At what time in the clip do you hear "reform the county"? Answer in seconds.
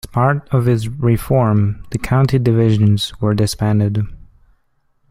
0.87-2.39